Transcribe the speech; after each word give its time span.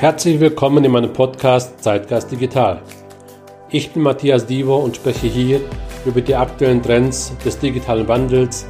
Herzlich 0.00 0.40
willkommen 0.40 0.84
in 0.84 0.90
meinem 0.90 1.12
Podcast 1.12 1.80
Zeitgeist 1.82 2.30
Digital. 2.30 2.82
Ich 3.70 3.92
bin 3.92 4.02
Matthias 4.02 4.44
Divo 4.44 4.76
und 4.76 4.96
spreche 4.96 5.28
hier 5.28 5.60
über 6.04 6.20
die 6.20 6.34
aktuellen 6.34 6.82
Trends 6.82 7.32
des 7.44 7.58
digitalen 7.58 8.06
Wandels 8.08 8.66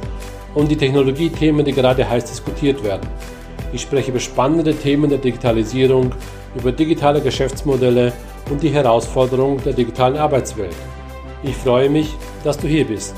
und 0.53 0.69
die 0.69 0.77
Technologiethemen, 0.77 1.65
die 1.65 1.73
gerade 1.73 2.07
heiß 2.07 2.25
diskutiert 2.25 2.83
werden. 2.83 3.09
Ich 3.73 3.81
spreche 3.81 4.11
über 4.11 4.19
spannende 4.19 4.75
Themen 4.75 5.09
der 5.09 5.17
Digitalisierung, 5.17 6.13
über 6.55 6.71
digitale 6.71 7.19
Geschäftsmodelle 7.19 8.13
und 8.51 8.61
die 8.61 8.69
Herausforderungen 8.69 9.61
der 9.65 9.73
digitalen 9.73 10.17
Arbeitswelt. 10.17 10.75
Ich 11.43 11.55
freue 11.55 11.89
mich, 11.89 12.13
dass 12.43 12.59
du 12.59 12.67
hier 12.67 12.85
bist. 12.85 13.15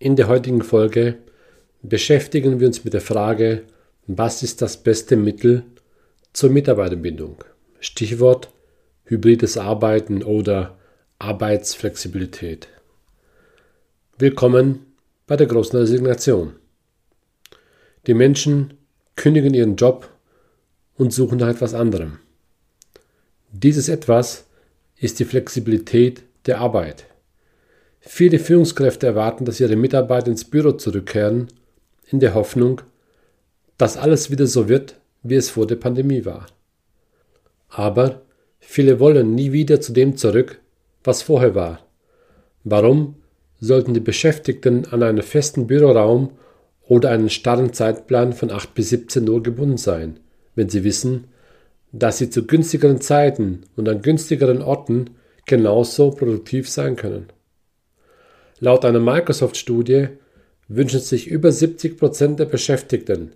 In 0.00 0.16
der 0.16 0.26
heutigen 0.26 0.62
Folge 0.62 1.20
beschäftigen 1.80 2.58
wir 2.58 2.66
uns 2.66 2.84
mit 2.84 2.92
der 2.92 3.00
Frage, 3.00 3.62
was 4.06 4.42
ist 4.42 4.60
das 4.60 4.76
beste 4.76 5.16
Mittel 5.16 5.64
zur 6.32 6.50
Mitarbeiterbindung? 6.50 7.42
Stichwort 7.80 8.50
hybrides 9.04 9.56
Arbeiten 9.56 10.22
oder 10.22 10.76
Arbeitsflexibilität. 11.18 12.68
Willkommen 14.18 14.86
bei 15.26 15.36
der 15.36 15.46
großen 15.46 15.78
Resignation. 15.78 16.54
Die 18.06 18.14
Menschen 18.14 18.74
kündigen 19.16 19.54
ihren 19.54 19.76
Job 19.76 20.10
und 20.96 21.12
suchen 21.12 21.38
nach 21.38 21.48
etwas 21.48 21.72
anderem. 21.72 22.18
Dieses 23.52 23.88
etwas 23.88 24.44
ist 24.96 25.18
die 25.18 25.24
Flexibilität 25.24 26.22
der 26.46 26.58
Arbeit. 26.60 27.06
Viele 28.00 28.38
Führungskräfte 28.38 29.06
erwarten, 29.06 29.46
dass 29.46 29.60
ihre 29.60 29.76
Mitarbeiter 29.76 30.28
ins 30.28 30.44
Büro 30.44 30.72
zurückkehren, 30.72 31.48
in 32.06 32.20
der 32.20 32.34
Hoffnung, 32.34 32.82
dass 33.78 33.96
alles 33.96 34.30
wieder 34.30 34.46
so 34.46 34.68
wird, 34.68 34.96
wie 35.22 35.34
es 35.34 35.50
vor 35.50 35.66
der 35.66 35.76
Pandemie 35.76 36.24
war. 36.24 36.46
Aber 37.68 38.22
viele 38.60 39.00
wollen 39.00 39.34
nie 39.34 39.52
wieder 39.52 39.80
zu 39.80 39.92
dem 39.92 40.16
zurück, 40.16 40.60
was 41.02 41.22
vorher 41.22 41.54
war. 41.54 41.80
Warum 42.62 43.16
sollten 43.60 43.94
die 43.94 44.00
Beschäftigten 44.00 44.86
an 44.86 45.02
einen 45.02 45.22
festen 45.22 45.66
Büroraum 45.66 46.32
oder 46.86 47.10
einen 47.10 47.30
starren 47.30 47.72
Zeitplan 47.72 48.32
von 48.32 48.50
8 48.50 48.74
bis 48.74 48.90
17 48.90 49.28
Uhr 49.28 49.42
gebunden 49.42 49.78
sein, 49.78 50.20
wenn 50.54 50.68
sie 50.68 50.84
wissen, 50.84 51.28
dass 51.92 52.18
sie 52.18 52.30
zu 52.30 52.46
günstigeren 52.46 53.00
Zeiten 53.00 53.62
und 53.76 53.88
an 53.88 54.02
günstigeren 54.02 54.62
Orten 54.62 55.10
genauso 55.46 56.10
produktiv 56.10 56.68
sein 56.68 56.96
können? 56.96 57.26
Laut 58.60 58.84
einer 58.84 59.00
Microsoft-Studie 59.00 60.08
wünschen 60.68 61.00
sich 61.00 61.26
über 61.26 61.50
70 61.50 61.98
Prozent 61.98 62.38
der 62.38 62.46
Beschäftigten 62.46 63.32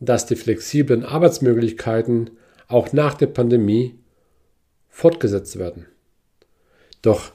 dass 0.00 0.26
die 0.26 0.36
flexiblen 0.36 1.04
Arbeitsmöglichkeiten 1.04 2.30
auch 2.68 2.92
nach 2.92 3.14
der 3.14 3.26
Pandemie 3.26 3.94
fortgesetzt 4.88 5.58
werden. 5.58 5.86
Doch 7.02 7.32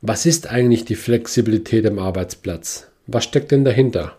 was 0.00 0.26
ist 0.26 0.48
eigentlich 0.48 0.84
die 0.84 0.94
Flexibilität 0.94 1.86
am 1.86 1.98
Arbeitsplatz? 1.98 2.88
Was 3.06 3.24
steckt 3.24 3.50
denn 3.50 3.64
dahinter? 3.64 4.16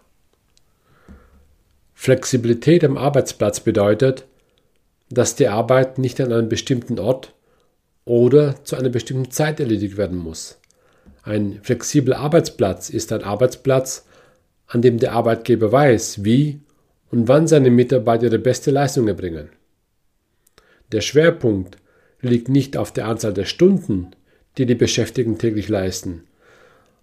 Flexibilität 1.94 2.83
am 2.83 2.97
Arbeitsplatz 2.97 3.59
bedeutet, 3.59 4.25
dass 5.09 5.36
die 5.36 5.47
Arbeit 5.47 5.97
nicht 5.97 6.20
an 6.22 6.31
einem 6.31 6.50
bestimmten 6.50 7.00
Ort 7.00 7.33
oder 8.05 8.64
zu 8.64 8.75
einer 8.75 8.89
bestimmten 8.89 9.31
Zeit 9.31 9.59
erledigt 9.59 9.97
werden 9.97 10.17
muss. 10.17 10.59
Ein 11.23 11.59
flexibler 11.64 12.20
Arbeitsplatz 12.20 12.89
ist 12.89 13.11
ein 13.11 13.23
Arbeitsplatz, 13.23 14.05
an 14.67 14.81
dem 14.81 14.97
der 14.97 15.14
Arbeitgeber 15.14 15.72
weiß, 15.72 16.23
wie 16.23 16.59
und 17.11 17.27
wann 17.27 17.47
seine 17.47 17.71
Mitarbeiter 17.71 18.25
ihre 18.25 18.39
beste 18.39 18.71
Leistung 18.71 19.07
erbringen. 19.07 19.49
Der 20.92 21.02
Schwerpunkt 21.02 21.77
liegt 22.21 22.49
nicht 22.49 22.77
auf 22.77 22.92
der 22.92 23.08
Anzahl 23.08 23.33
der 23.33 23.45
Stunden, 23.45 24.11
die 24.58 24.65
die 24.65 24.75
Beschäftigten 24.75 25.37
täglich 25.37 25.69
leisten, 25.69 26.23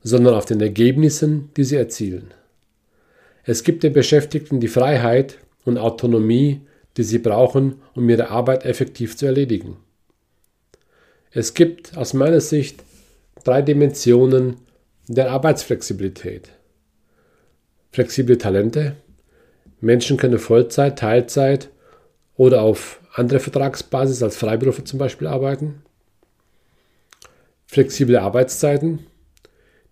sondern 0.03 0.35
auf 0.35 0.45
den 0.45 0.61
Ergebnissen, 0.61 1.51
die 1.57 1.65
sie 1.65 1.77
erzielen. 1.77 2.35
Es 3.45 3.63
gibt 3.63 3.83
den 3.83 3.93
Beschäftigten 3.93 4.61
die 4.61 4.69
Freiheit 4.69 5.39
und 5.65 5.79
Autonomie, 5.79 6.61
die 6.97 7.05
sie 7.05 7.19
brauchen, 7.19 7.81
um 7.95 8.09
ihre 8.09 8.31
Arbeit 8.31 8.65
effektiv 8.65 9.17
zu 9.17 9.27
erledigen. 9.27 9.77
Es 11.31 11.55
gibt 11.55 11.97
aus 11.97 12.15
meiner 12.15 12.41
Sicht 12.41 12.83
drei 13.45 13.63
Dimensionen 13.63 14.57
der 15.07 15.31
Arbeitsflexibilität. 15.31 16.51
Flexible 17.93 18.39
Talente, 18.39 18.97
Menschen 19.81 20.17
können 20.17 20.39
Vollzeit, 20.39 20.99
Teilzeit 20.99 21.71
oder 22.37 22.63
auf 22.63 23.01
andere 23.15 23.41
Vertragsbasis 23.41 24.23
als 24.23 24.37
Freiberufer 24.37 24.85
zum 24.85 24.99
Beispiel 24.99 25.27
arbeiten. 25.27 25.83
Flexible 27.67 28.19
Arbeitszeiten. 28.19 29.07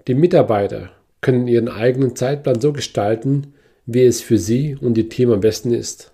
Die 0.06 0.14
Mitarbeiter 0.14 0.90
können 1.20 1.48
ihren 1.48 1.68
eigenen 1.68 2.16
Zeitplan 2.16 2.60
so 2.60 2.72
gestalten, 2.72 3.54
wie 3.86 4.04
es 4.04 4.20
für 4.20 4.38
sie 4.38 4.76
und 4.80 4.96
ihr 4.98 5.08
Team 5.08 5.30
am 5.32 5.40
besten 5.40 5.72
ist. 5.72 6.12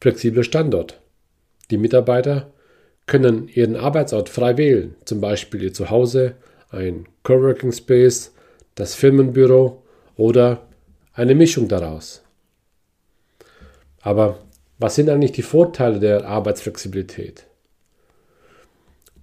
Flexibler 0.00 0.44
Standort. 0.44 1.00
Die 1.70 1.78
Mitarbeiter 1.78 2.52
können 3.06 3.48
ihren 3.48 3.76
Arbeitsort 3.76 4.28
frei 4.28 4.56
wählen, 4.56 4.94
zum 5.04 5.20
Beispiel 5.20 5.62
ihr 5.62 5.72
Zuhause, 5.72 6.34
ein 6.70 7.06
Coworking 7.22 7.72
Space, 7.72 8.32
das 8.74 8.94
Firmenbüro 8.94 9.82
oder 10.16 10.66
eine 11.14 11.34
Mischung 11.34 11.68
daraus. 11.68 12.22
Aber 14.00 14.40
was 14.78 14.96
sind 14.96 15.08
eigentlich 15.08 15.32
die 15.32 15.42
Vorteile 15.42 16.00
der 16.00 16.26
Arbeitsflexibilität? 16.26 17.46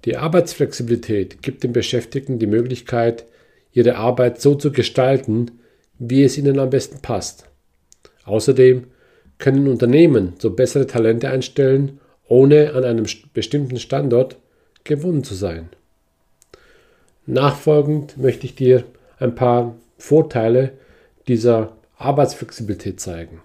Die 0.05 0.17
Arbeitsflexibilität 0.17 1.43
gibt 1.43 1.63
den 1.63 1.73
Beschäftigten 1.73 2.39
die 2.39 2.47
Möglichkeit, 2.47 3.25
ihre 3.73 3.97
Arbeit 3.97 4.41
so 4.41 4.55
zu 4.55 4.71
gestalten, 4.71 5.51
wie 5.99 6.23
es 6.23 6.37
ihnen 6.37 6.57
am 6.57 6.71
besten 6.71 7.01
passt. 7.01 7.45
Außerdem 8.25 8.87
können 9.37 9.67
Unternehmen 9.67 10.33
so 10.39 10.51
bessere 10.51 10.87
Talente 10.87 11.29
einstellen, 11.29 11.99
ohne 12.27 12.73
an 12.73 12.85
einem 12.85 13.05
bestimmten 13.33 13.77
Standort 13.77 14.37
gebunden 14.83 15.23
zu 15.23 15.35
sein. 15.35 15.69
Nachfolgend 17.25 18.17
möchte 18.17 18.45
ich 18.45 18.55
dir 18.55 18.83
ein 19.19 19.35
paar 19.35 19.75
Vorteile 19.97 20.71
dieser 21.27 21.73
Arbeitsflexibilität 22.01 22.99
zeigen. 22.99 23.41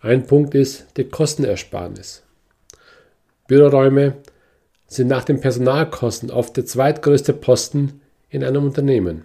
Ein 0.00 0.26
Punkt 0.26 0.54
ist 0.54 0.86
die 0.96 1.04
Kostenersparnis. 1.04 2.22
Büroräume 3.46 4.14
sind 4.86 5.08
nach 5.08 5.24
den 5.24 5.40
Personalkosten 5.40 6.30
oft 6.30 6.56
der 6.56 6.66
zweitgrößte 6.66 7.32
Posten 7.32 8.00
in 8.28 8.44
einem 8.44 8.64
Unternehmen. 8.64 9.24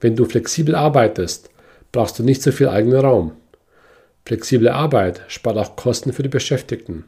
Wenn 0.00 0.16
du 0.16 0.24
flexibel 0.24 0.74
arbeitest, 0.74 1.50
brauchst 1.92 2.18
du 2.18 2.22
nicht 2.22 2.42
so 2.42 2.52
viel 2.52 2.68
eigenen 2.68 3.00
Raum. 3.00 3.32
Flexible 4.24 4.68
Arbeit 4.68 5.22
spart 5.28 5.56
auch 5.56 5.76
Kosten 5.76 6.12
für 6.12 6.22
die 6.22 6.28
Beschäftigten. 6.28 7.04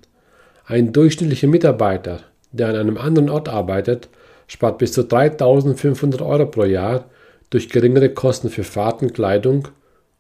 Ein 0.66 0.92
durchschnittlicher 0.92 1.46
Mitarbeiter, 1.46 2.20
der 2.50 2.68
an 2.68 2.76
einem 2.76 2.98
anderen 2.98 3.30
Ort 3.30 3.48
arbeitet, 3.48 4.08
spart 4.46 4.78
bis 4.78 4.92
zu 4.92 5.04
3500 5.04 6.20
Euro 6.20 6.46
pro 6.46 6.64
Jahr 6.64 7.04
durch 7.52 7.68
geringere 7.68 8.08
Kosten 8.08 8.48
für 8.48 8.64
Fahrten, 8.64 9.12
Kleidung 9.12 9.68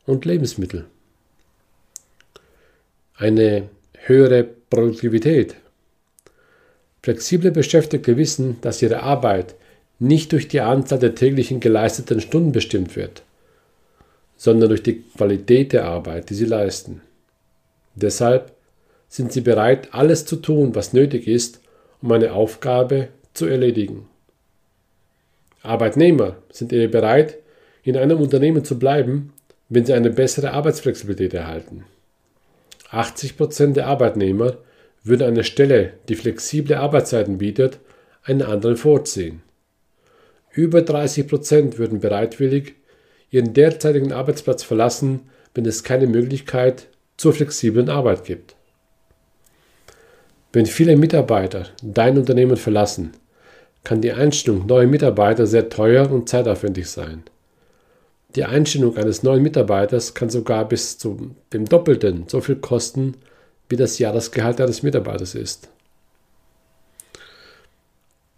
und 0.04 0.26
Lebensmittel. 0.26 0.84
Eine 3.16 3.70
höhere 4.04 4.44
Produktivität. 4.44 5.56
Flexible 7.02 7.50
Beschäftigte 7.50 8.18
wissen, 8.18 8.58
dass 8.60 8.82
ihre 8.82 9.02
Arbeit 9.02 9.54
nicht 9.98 10.32
durch 10.32 10.46
die 10.48 10.60
Anzahl 10.60 10.98
der 10.98 11.14
täglichen 11.14 11.58
geleisteten 11.60 12.20
Stunden 12.20 12.52
bestimmt 12.52 12.96
wird, 12.96 13.22
sondern 14.36 14.68
durch 14.68 14.82
die 14.82 15.02
Qualität 15.16 15.72
der 15.72 15.86
Arbeit, 15.86 16.28
die 16.28 16.34
sie 16.34 16.44
leisten. 16.44 17.00
Deshalb 17.94 18.52
sind 19.08 19.32
sie 19.32 19.40
bereit, 19.40 19.88
alles 19.92 20.26
zu 20.26 20.36
tun, 20.36 20.74
was 20.74 20.92
nötig 20.92 21.26
ist, 21.26 21.60
um 22.02 22.12
eine 22.12 22.34
Aufgabe 22.34 23.08
zu 23.32 23.46
erledigen. 23.46 24.06
Arbeitnehmer 25.62 26.36
sind 26.50 26.72
eher 26.72 26.88
bereit, 26.88 27.38
in 27.82 27.96
einem 27.96 28.20
Unternehmen 28.20 28.64
zu 28.64 28.78
bleiben, 28.78 29.32
wenn 29.68 29.84
sie 29.84 29.94
eine 29.94 30.10
bessere 30.10 30.52
Arbeitsflexibilität 30.52 31.34
erhalten. 31.34 31.84
80% 32.90 33.72
der 33.72 33.86
Arbeitnehmer 33.86 34.58
würden 35.02 35.26
eine 35.26 35.44
Stelle, 35.44 35.94
die 36.08 36.14
flexible 36.14 36.76
Arbeitszeiten 36.76 37.38
bietet, 37.38 37.78
einen 38.24 38.42
anderen 38.42 38.76
vorziehen. 38.76 39.42
Über 40.52 40.80
30% 40.80 41.78
würden 41.78 42.00
bereitwillig 42.00 42.74
ihren 43.30 43.54
derzeitigen 43.54 44.12
Arbeitsplatz 44.12 44.62
verlassen, 44.62 45.20
wenn 45.54 45.64
es 45.64 45.82
keine 45.82 46.06
Möglichkeit 46.06 46.88
zur 47.16 47.32
flexiblen 47.32 47.88
Arbeit 47.88 48.24
gibt. 48.24 48.54
Wenn 50.52 50.66
viele 50.66 50.96
Mitarbeiter 50.96 51.68
dein 51.82 52.18
Unternehmen 52.18 52.58
verlassen, 52.58 53.12
kann 53.84 54.00
die 54.00 54.12
Einstellung 54.12 54.66
neuer 54.66 54.86
Mitarbeiter 54.86 55.46
sehr 55.46 55.68
teuer 55.68 56.10
und 56.10 56.28
zeitaufwendig 56.28 56.88
sein. 56.88 57.24
Die 58.34 58.44
Einstellung 58.44 58.96
eines 58.96 59.22
neuen 59.22 59.42
Mitarbeiters 59.42 60.14
kann 60.14 60.30
sogar 60.30 60.66
bis 60.66 60.96
zu 60.96 61.34
dem 61.52 61.66
Doppelten 61.66 62.24
so 62.28 62.40
viel 62.40 62.56
kosten, 62.56 63.14
wie 63.68 63.76
das 63.76 63.98
Jahresgehalt 63.98 64.60
eines 64.60 64.82
Mitarbeiters 64.82 65.34
ist. 65.34 65.68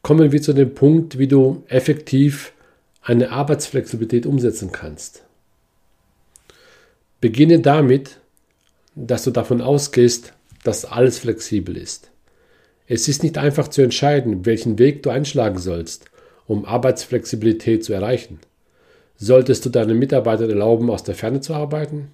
Kommen 0.02 0.32
wir 0.32 0.42
zu 0.42 0.52
dem 0.52 0.74
Punkt, 0.74 1.18
wie 1.18 1.28
du 1.28 1.62
effektiv 1.68 2.52
eine 3.02 3.30
Arbeitsflexibilität 3.30 4.26
umsetzen 4.26 4.72
kannst. 4.72 5.22
Beginne 7.20 7.60
damit, 7.60 8.18
dass 8.94 9.24
du 9.24 9.30
davon 9.30 9.60
ausgehst, 9.60 10.32
dass 10.62 10.84
alles 10.84 11.18
flexibel 11.18 11.76
ist. 11.76 12.10
Es 12.86 13.08
ist 13.08 13.22
nicht 13.22 13.38
einfach 13.38 13.68
zu 13.68 13.82
entscheiden, 13.82 14.44
welchen 14.44 14.78
Weg 14.78 15.02
du 15.02 15.10
einschlagen 15.10 15.58
sollst, 15.58 16.06
um 16.46 16.64
Arbeitsflexibilität 16.64 17.84
zu 17.84 17.94
erreichen. 17.94 18.40
Solltest 19.16 19.64
du 19.64 19.70
deinen 19.70 19.98
Mitarbeitern 19.98 20.50
erlauben, 20.50 20.90
aus 20.90 21.04
der 21.04 21.14
Ferne 21.14 21.40
zu 21.40 21.54
arbeiten? 21.54 22.10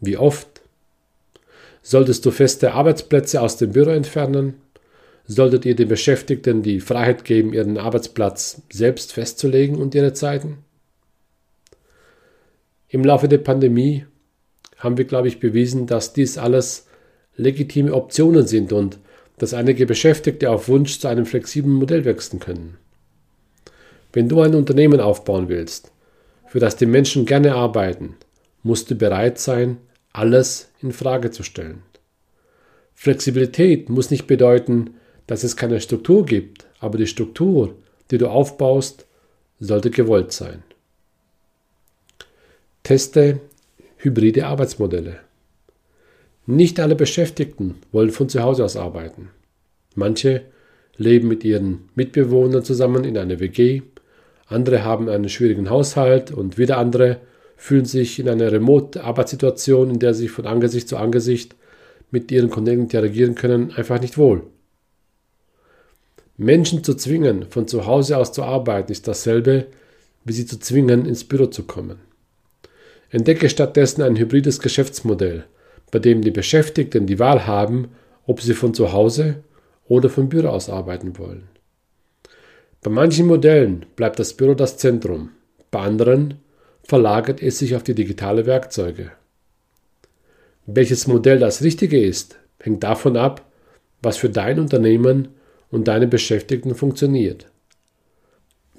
Wie 0.00 0.16
oft? 0.16 0.62
Solltest 1.82 2.24
du 2.24 2.30
feste 2.30 2.72
Arbeitsplätze 2.72 3.40
aus 3.40 3.56
dem 3.56 3.72
Büro 3.72 3.90
entfernen? 3.90 4.54
Solltet 5.26 5.66
ihr 5.66 5.76
den 5.76 5.88
Beschäftigten 5.88 6.62
die 6.62 6.80
Freiheit 6.80 7.24
geben, 7.24 7.52
ihren 7.52 7.78
Arbeitsplatz 7.78 8.62
selbst 8.72 9.12
festzulegen 9.12 9.76
und 9.76 9.94
ihre 9.94 10.12
Zeiten? 10.12 10.58
Im 12.88 13.04
Laufe 13.04 13.28
der 13.28 13.38
Pandemie 13.38 14.06
haben 14.78 14.96
wir, 14.96 15.04
glaube 15.04 15.28
ich, 15.28 15.40
bewiesen, 15.40 15.86
dass 15.86 16.12
dies 16.12 16.38
alles 16.38 16.86
legitime 17.36 17.94
Optionen 17.94 18.46
sind 18.46 18.72
und 18.72 18.98
dass 19.40 19.54
einige 19.54 19.86
Beschäftigte 19.86 20.50
auf 20.50 20.68
Wunsch 20.68 21.00
zu 21.00 21.08
einem 21.08 21.24
flexiblen 21.24 21.72
Modell 21.72 22.04
wechseln 22.04 22.40
können. 22.40 22.76
Wenn 24.12 24.28
du 24.28 24.42
ein 24.42 24.54
Unternehmen 24.54 25.00
aufbauen 25.00 25.48
willst, 25.48 25.92
für 26.46 26.60
das 26.60 26.76
die 26.76 26.84
Menschen 26.84 27.24
gerne 27.24 27.54
arbeiten, 27.54 28.16
musst 28.62 28.90
du 28.90 28.96
bereit 28.96 29.38
sein, 29.38 29.78
alles 30.12 30.70
in 30.82 30.92
Frage 30.92 31.30
zu 31.30 31.42
stellen. 31.42 31.82
Flexibilität 32.94 33.88
muss 33.88 34.10
nicht 34.10 34.26
bedeuten, 34.26 34.96
dass 35.26 35.42
es 35.42 35.56
keine 35.56 35.80
Struktur 35.80 36.26
gibt, 36.26 36.66
aber 36.78 36.98
die 36.98 37.06
Struktur, 37.06 37.76
die 38.10 38.18
du 38.18 38.28
aufbaust, 38.28 39.06
sollte 39.58 39.90
gewollt 39.90 40.32
sein. 40.32 40.62
Teste 42.82 43.40
hybride 43.96 44.46
Arbeitsmodelle. 44.46 45.20
Nicht 46.50 46.80
alle 46.80 46.96
Beschäftigten 46.96 47.76
wollen 47.92 48.10
von 48.10 48.28
zu 48.28 48.42
Hause 48.42 48.64
aus 48.64 48.76
arbeiten. 48.76 49.28
Manche 49.94 50.42
leben 50.96 51.28
mit 51.28 51.44
ihren 51.44 51.88
Mitbewohnern 51.94 52.64
zusammen 52.64 53.04
in 53.04 53.16
einer 53.16 53.38
WG, 53.38 53.82
andere 54.48 54.82
haben 54.82 55.08
einen 55.08 55.28
schwierigen 55.28 55.70
Haushalt 55.70 56.32
und 56.32 56.58
wieder 56.58 56.78
andere 56.78 57.18
fühlen 57.56 57.84
sich 57.84 58.18
in 58.18 58.28
einer 58.28 58.50
Remote-Arbeitssituation, 58.50 59.90
in 59.90 60.00
der 60.00 60.12
sie 60.12 60.26
von 60.26 60.44
Angesicht 60.44 60.88
zu 60.88 60.96
Angesicht 60.96 61.54
mit 62.10 62.32
ihren 62.32 62.50
Kollegen 62.50 62.82
interagieren 62.82 63.36
können, 63.36 63.72
einfach 63.76 64.00
nicht 64.00 64.18
wohl. 64.18 64.42
Menschen 66.36 66.82
zu 66.82 66.94
zwingen, 66.94 67.46
von 67.48 67.68
zu 67.68 67.86
Hause 67.86 68.18
aus 68.18 68.32
zu 68.32 68.42
arbeiten, 68.42 68.90
ist 68.90 69.06
dasselbe, 69.06 69.68
wie 70.24 70.32
sie 70.32 70.46
zu 70.46 70.58
zwingen, 70.58 71.06
ins 71.06 71.22
Büro 71.22 71.46
zu 71.46 71.62
kommen. 71.62 72.00
Entdecke 73.08 73.48
stattdessen 73.48 74.02
ein 74.02 74.16
hybrides 74.16 74.58
Geschäftsmodell, 74.58 75.44
bei 75.90 75.98
dem 75.98 76.22
die 76.22 76.30
Beschäftigten 76.30 77.06
die 77.06 77.18
Wahl 77.18 77.46
haben, 77.46 77.88
ob 78.26 78.40
sie 78.40 78.54
von 78.54 78.74
zu 78.74 78.92
Hause 78.92 79.42
oder 79.88 80.08
vom 80.08 80.28
Büro 80.28 80.48
aus 80.48 80.68
arbeiten 80.68 81.18
wollen. 81.18 81.48
Bei 82.82 82.90
manchen 82.90 83.26
Modellen 83.26 83.86
bleibt 83.96 84.18
das 84.18 84.34
Büro 84.34 84.54
das 84.54 84.76
Zentrum, 84.76 85.30
bei 85.70 85.80
anderen 85.80 86.34
verlagert 86.82 87.42
es 87.42 87.58
sich 87.58 87.76
auf 87.76 87.82
die 87.82 87.94
digitale 87.94 88.46
Werkzeuge. 88.46 89.12
Welches 90.66 91.06
Modell 91.06 91.38
das 91.38 91.62
richtige 91.62 92.02
ist, 92.02 92.38
hängt 92.58 92.82
davon 92.82 93.16
ab, 93.16 93.44
was 94.02 94.16
für 94.16 94.30
dein 94.30 94.58
Unternehmen 94.58 95.28
und 95.70 95.88
deine 95.88 96.06
Beschäftigten 96.06 96.74
funktioniert. 96.74 97.46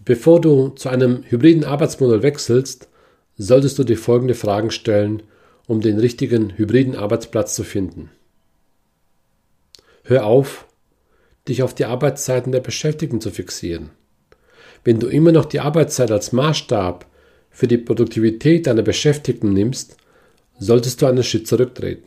Bevor 0.03 0.41
du 0.41 0.69
zu 0.69 0.89
einem 0.89 1.23
hybriden 1.27 1.63
Arbeitsmodell 1.63 2.23
wechselst, 2.23 2.89
solltest 3.37 3.77
du 3.77 3.83
dir 3.83 3.97
folgende 3.97 4.33
Fragen 4.33 4.71
stellen, 4.71 5.23
um 5.71 5.79
den 5.79 5.99
richtigen 5.99 6.57
hybriden 6.57 6.97
Arbeitsplatz 6.97 7.55
zu 7.55 7.63
finden. 7.63 8.09
Hör 10.03 10.25
auf, 10.25 10.65
dich 11.47 11.63
auf 11.63 11.73
die 11.73 11.85
Arbeitszeiten 11.85 12.51
der 12.51 12.59
Beschäftigten 12.59 13.21
zu 13.21 13.31
fixieren. 13.31 13.91
Wenn 14.83 14.99
du 14.99 15.07
immer 15.07 15.31
noch 15.31 15.45
die 15.45 15.61
Arbeitszeit 15.61 16.11
als 16.11 16.33
Maßstab 16.33 17.05
für 17.51 17.69
die 17.69 17.77
Produktivität 17.77 18.67
deiner 18.67 18.81
Beschäftigten 18.81 19.53
nimmst, 19.53 19.95
solltest 20.59 21.01
du 21.01 21.05
einen 21.05 21.23
Schritt 21.23 21.47
zurücktreten. 21.47 22.03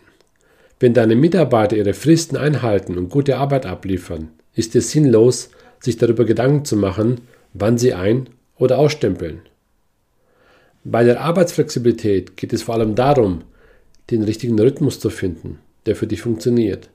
Wenn 0.78 0.93
deine 0.93 1.16
Mitarbeiter 1.16 1.75
ihre 1.75 1.94
Fristen 1.94 2.37
einhalten 2.37 2.99
und 2.99 3.08
gute 3.08 3.38
Arbeit 3.38 3.64
abliefern, 3.64 4.28
ist 4.55 4.76
es 4.76 4.90
sinnlos, 4.90 5.49
sich 5.81 5.96
darüber 5.96 6.26
Gedanken 6.26 6.66
zu 6.66 6.76
machen, 6.76 7.22
wann 7.55 7.78
sie 7.78 7.94
ein- 7.94 8.28
oder 8.58 8.76
ausstempeln. 8.76 9.40
Bei 10.84 11.02
der 11.02 11.22
Arbeitsflexibilität 11.22 12.37
geht 12.37 12.52
es 12.52 12.62
vor 12.62 12.75
allem 12.75 12.94
darum, 12.94 13.44
den 14.11 14.23
richtigen 14.23 14.59
Rhythmus 14.59 15.01
zu 15.01 15.11
finden, 15.11 15.59
der 15.87 15.97
für 15.97 16.06
dich 16.06 16.23
funktioniert. 16.23 16.91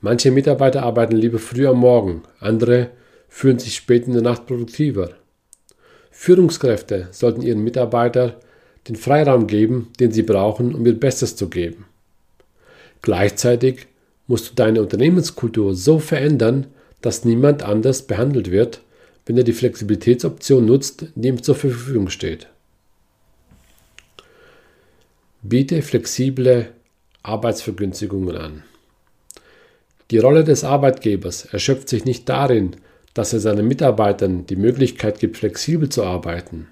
Manche 0.00 0.30
Mitarbeiter 0.30 0.82
arbeiten 0.82 1.16
lieber 1.16 1.38
früh 1.38 1.66
am 1.66 1.78
Morgen, 1.78 2.22
andere 2.38 2.90
fühlen 3.28 3.58
sich 3.58 3.74
spät 3.74 4.06
in 4.06 4.12
der 4.12 4.22
Nacht 4.22 4.46
produktiver. 4.46 5.10
Führungskräfte 6.10 7.08
sollten 7.10 7.42
ihren 7.42 7.64
Mitarbeitern 7.64 8.34
den 8.88 8.96
Freiraum 8.96 9.46
geben, 9.46 9.88
den 9.98 10.12
sie 10.12 10.22
brauchen, 10.22 10.74
um 10.74 10.86
ihr 10.86 10.98
Bestes 10.98 11.36
zu 11.36 11.48
geben. 11.48 11.86
Gleichzeitig 13.02 13.86
musst 14.26 14.50
du 14.50 14.54
deine 14.54 14.80
Unternehmenskultur 14.80 15.74
so 15.74 15.98
verändern, 15.98 16.66
dass 17.00 17.24
niemand 17.24 17.62
anders 17.62 18.02
behandelt 18.02 18.50
wird, 18.50 18.80
wenn 19.26 19.36
er 19.36 19.44
die 19.44 19.52
Flexibilitätsoption 19.52 20.64
nutzt, 20.64 21.06
die 21.14 21.28
ihm 21.28 21.42
zur 21.42 21.54
Verfügung 21.54 22.08
steht. 22.08 22.48
Biete 25.48 25.80
flexible 25.82 26.72
Arbeitsvergünstigungen 27.22 28.36
an. 28.36 28.62
Die 30.10 30.18
Rolle 30.18 30.42
des 30.42 30.64
Arbeitgebers 30.64 31.44
erschöpft 31.44 31.88
sich 31.88 32.04
nicht 32.04 32.28
darin, 32.28 32.74
dass 33.14 33.32
er 33.32 33.38
seinen 33.38 33.68
Mitarbeitern 33.68 34.46
die 34.46 34.56
Möglichkeit 34.56 35.20
gibt, 35.20 35.36
flexibel 35.36 35.88
zu 35.88 36.02
arbeiten. 36.02 36.66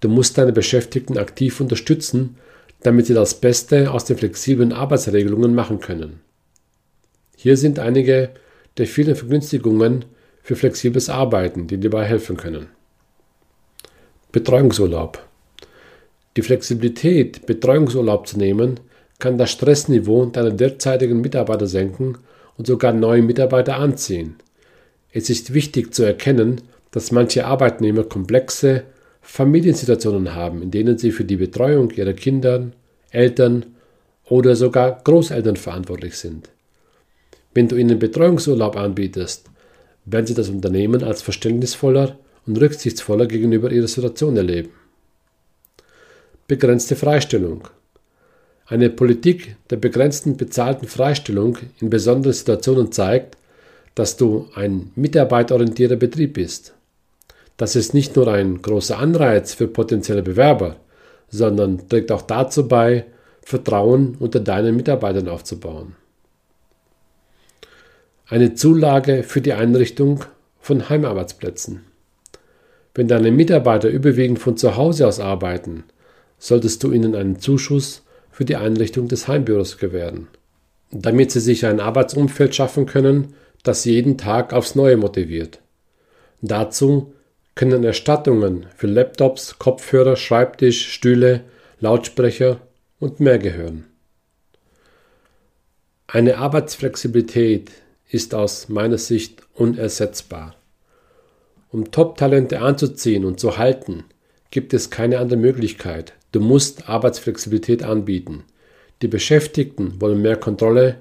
Du 0.00 0.08
musst 0.08 0.38
deine 0.38 0.52
Beschäftigten 0.52 1.18
aktiv 1.18 1.60
unterstützen, 1.60 2.36
damit 2.82 3.04
sie 3.04 3.12
das 3.14 3.38
Beste 3.38 3.90
aus 3.90 4.06
den 4.06 4.16
flexiblen 4.16 4.72
Arbeitsregelungen 4.72 5.54
machen 5.54 5.80
können. 5.80 6.20
Hier 7.36 7.58
sind 7.58 7.78
einige 7.78 8.30
der 8.78 8.86
vielen 8.86 9.14
Vergünstigungen 9.14 10.06
für 10.42 10.56
flexibles 10.56 11.10
Arbeiten, 11.10 11.66
die 11.66 11.76
dir 11.76 11.90
dabei 11.90 12.06
helfen 12.06 12.38
können. 12.38 12.68
Betreuungsurlaub. 14.32 15.29
Die 16.36 16.42
Flexibilität, 16.42 17.46
Betreuungsurlaub 17.46 18.26
zu 18.26 18.38
nehmen, 18.38 18.78
kann 19.18 19.36
das 19.36 19.50
Stressniveau 19.50 20.26
deiner 20.26 20.50
derzeitigen 20.50 21.20
Mitarbeiter 21.20 21.66
senken 21.66 22.18
und 22.56 22.66
sogar 22.66 22.92
neue 22.92 23.22
Mitarbeiter 23.22 23.76
anziehen. 23.76 24.36
Es 25.12 25.28
ist 25.28 25.54
wichtig 25.54 25.92
zu 25.92 26.04
erkennen, 26.04 26.60
dass 26.92 27.12
manche 27.12 27.46
Arbeitnehmer 27.46 28.04
komplexe 28.04 28.84
Familiensituationen 29.22 30.34
haben, 30.34 30.62
in 30.62 30.70
denen 30.70 30.98
sie 30.98 31.12
für 31.12 31.24
die 31.24 31.36
Betreuung 31.36 31.90
ihrer 31.90 32.12
Kinder, 32.14 32.70
Eltern 33.10 33.66
oder 34.24 34.54
sogar 34.54 35.00
Großeltern 35.02 35.56
verantwortlich 35.56 36.16
sind. 36.16 36.48
Wenn 37.52 37.68
du 37.68 37.76
ihnen 37.76 37.98
Betreuungsurlaub 37.98 38.76
anbietest, 38.76 39.46
werden 40.04 40.26
sie 40.26 40.34
das 40.34 40.48
Unternehmen 40.48 41.02
als 41.02 41.22
verständnisvoller 41.22 42.16
und 42.46 42.60
rücksichtsvoller 42.60 43.26
gegenüber 43.26 43.70
ihrer 43.70 43.88
Situation 43.88 44.36
erleben. 44.36 44.70
Begrenzte 46.50 46.96
Freistellung. 46.96 47.68
Eine 48.66 48.90
Politik 48.90 49.54
der 49.70 49.76
begrenzten 49.76 50.36
bezahlten 50.36 50.88
Freistellung 50.88 51.56
in 51.78 51.90
besonderen 51.90 52.32
Situationen 52.32 52.90
zeigt, 52.90 53.36
dass 53.94 54.16
du 54.16 54.48
ein 54.56 54.90
mitarbeiterorientierter 54.96 55.94
Betrieb 55.94 56.32
bist. 56.32 56.74
Das 57.56 57.76
ist 57.76 57.94
nicht 57.94 58.16
nur 58.16 58.26
ein 58.26 58.62
großer 58.62 58.98
Anreiz 58.98 59.54
für 59.54 59.68
potenzielle 59.68 60.24
Bewerber, 60.24 60.74
sondern 61.28 61.88
trägt 61.88 62.10
auch 62.10 62.22
dazu 62.22 62.66
bei, 62.66 63.04
Vertrauen 63.42 64.16
unter 64.18 64.40
deinen 64.40 64.74
Mitarbeitern 64.74 65.28
aufzubauen. 65.28 65.94
Eine 68.26 68.54
Zulage 68.54 69.22
für 69.22 69.40
die 69.40 69.52
Einrichtung 69.52 70.24
von 70.58 70.88
Heimarbeitsplätzen. 70.88 71.84
Wenn 72.92 73.06
deine 73.06 73.30
Mitarbeiter 73.30 73.88
überwiegend 73.88 74.40
von 74.40 74.56
zu 74.56 74.76
Hause 74.76 75.06
aus 75.06 75.20
arbeiten, 75.20 75.84
solltest 76.40 76.82
du 76.82 76.90
ihnen 76.90 77.14
einen 77.14 77.38
Zuschuss 77.38 78.02
für 78.32 78.44
die 78.44 78.56
Einrichtung 78.56 79.06
des 79.06 79.28
Heimbüros 79.28 79.78
gewähren, 79.78 80.26
damit 80.90 81.30
sie 81.30 81.40
sich 81.40 81.64
ein 81.66 81.78
Arbeitsumfeld 81.78 82.54
schaffen 82.56 82.86
können, 82.86 83.34
das 83.62 83.84
jeden 83.84 84.18
Tag 84.18 84.52
aufs 84.52 84.74
Neue 84.74 84.96
motiviert. 84.96 85.60
Dazu 86.40 87.12
können 87.54 87.84
Erstattungen 87.84 88.66
für 88.74 88.86
Laptops, 88.86 89.58
Kopfhörer, 89.58 90.16
Schreibtisch, 90.16 90.92
Stühle, 90.92 91.42
Lautsprecher 91.78 92.60
und 92.98 93.20
mehr 93.20 93.38
gehören. 93.38 93.84
Eine 96.06 96.38
Arbeitsflexibilität 96.38 97.70
ist 98.08 98.34
aus 98.34 98.68
meiner 98.68 98.98
Sicht 98.98 99.42
unersetzbar. 99.54 100.56
Um 101.70 101.90
Top-Talente 101.90 102.60
anzuziehen 102.60 103.24
und 103.24 103.38
zu 103.38 103.58
halten, 103.58 104.04
gibt 104.50 104.74
es 104.74 104.90
keine 104.90 105.18
andere 105.18 105.38
Möglichkeit. 105.38 106.14
Du 106.32 106.40
musst 106.40 106.88
Arbeitsflexibilität 106.88 107.82
anbieten. 107.82 108.44
Die 109.02 109.08
Beschäftigten 109.08 110.00
wollen 110.00 110.22
mehr 110.22 110.36
Kontrolle 110.36 110.96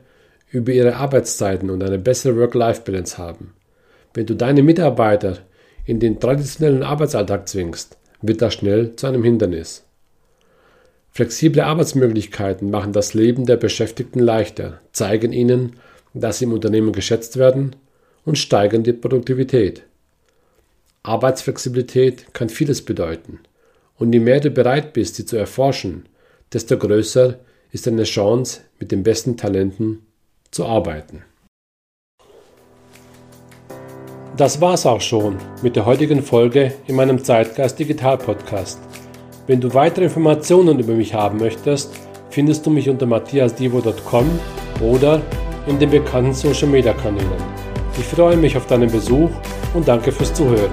über 0.52 0.72
ihre 0.72 0.96
Arbeitszeiten 0.96 1.70
und 1.70 1.84
eine 1.84 2.00
bessere 2.00 2.38
Work-Life-Balance 2.38 3.18
haben. 3.18 3.54
Wenn 4.14 4.26
du 4.26 4.36
deine 4.36 4.64
Mitarbeiter 4.64 5.38
in 5.86 6.00
den 6.00 6.20
traditionellen 6.20 6.84
Arbeitsalltag 6.84 7.48
zwingst, 7.48 7.98
wird 8.22 8.42
das 8.42 8.56
schnell 8.56 8.96
zu 8.96 9.08
einem 9.08 9.24
Hindernis. 9.24 9.86
Flexible 11.12 11.62
Arbeitsmöglichkeiten 11.62 12.70
machen 12.70 12.94
das 12.94 13.14
Leben 13.14 13.46
der 13.46 13.58
Beschäftigten 13.58 14.20
leichter, 14.20 14.80
zeigen 14.92 15.34
ihnen, 15.34 15.76
dass 16.14 16.40
sie 16.40 16.46
im 16.46 16.54
Unternehmen 16.54 16.92
geschätzt 16.92 17.38
werden 17.38 17.76
und 18.26 18.38
steigern 18.38 18.84
die 18.84 18.94
Produktivität. 18.94 19.84
Arbeitsflexibilität 21.04 22.34
kann 22.34 22.50
vieles 22.50 22.84
bedeuten. 22.84 23.40
Und 24.00 24.14
je 24.14 24.20
mehr 24.20 24.40
du 24.40 24.50
bereit 24.50 24.94
bist, 24.94 25.16
sie 25.16 25.26
zu 25.26 25.38
erforschen, 25.38 26.08
desto 26.54 26.78
größer 26.78 27.40
ist 27.72 27.86
deine 27.86 28.06
Chance, 28.06 28.62
mit 28.80 28.92
den 28.92 29.04
besten 29.04 29.38
Talenten 29.38 30.08
zu 30.52 30.66
arbeiten. 30.66 31.24
Das 34.38 34.62
war's 34.62 34.86
auch 34.86 35.02
schon 35.02 35.38
mit 35.62 35.76
der 35.76 35.86
heutigen 35.86 36.24
Folge 36.24 36.74
in 36.88 36.96
meinem 36.96 37.22
Zeitgeist 37.24 37.78
Digital 37.78 38.18
Podcast. 38.18 38.80
Wenn 39.48 39.60
du 39.60 39.74
weitere 39.74 40.06
Informationen 40.06 40.80
über 40.80 40.94
mich 40.94 41.14
haben 41.14 41.40
möchtest, 41.40 41.92
findest 42.30 42.66
du 42.66 42.70
mich 42.70 42.88
unter 42.88 43.06
matthiasdivo.com 43.06 44.40
oder 44.82 45.22
in 45.68 45.78
den 45.78 45.90
bekannten 45.90 46.34
Social 46.34 46.70
Media 46.70 46.94
Kanälen. 46.94 47.44
Ich 48.00 48.06
freue 48.06 48.38
mich 48.38 48.56
auf 48.56 48.66
deinen 48.68 48.90
Besuch 48.90 49.30
und 49.74 49.88
danke 49.88 50.14
fürs 50.14 50.34
Zuhören. 50.34 50.72